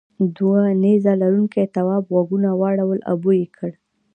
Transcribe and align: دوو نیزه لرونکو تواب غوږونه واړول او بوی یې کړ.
دوو 0.35 0.55
نیزه 0.83 1.13
لرونکو 1.21 1.63
تواب 1.75 2.03
غوږونه 2.13 2.49
واړول 2.61 2.99
او 3.09 3.15
بوی 3.23 3.37
یې 3.43 3.47
کړ. 3.57 3.71